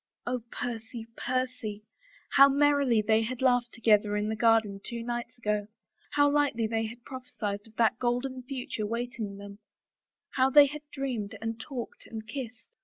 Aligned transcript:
Oh, 0.25 0.41
Percy, 0.51 1.05
Percy 1.15 1.83
I 1.83 2.01
How 2.37 2.49
merrily 2.49 3.03
they 3.03 3.21
had 3.21 3.39
laughed 3.39 3.71
together 3.71 4.17
in 4.17 4.29
the 4.29 4.35
garden 4.35 4.81
two 4.83 5.03
nights 5.03 5.37
ago, 5.37 5.67
how 6.13 6.27
lightly 6.27 6.65
they 6.65 6.87
had 6.87 7.05
prophesied 7.05 7.67
of 7.67 7.75
that 7.75 7.99
golden 7.99 8.41
future 8.41 8.87
waiting 8.87 9.37
them, 9.37 9.59
how 10.31 10.49
they 10.49 10.65
had 10.65 10.81
dreamed 10.91 11.37
and 11.39 11.59
talked 11.59 12.07
and 12.07 12.27
kissed 12.27 12.77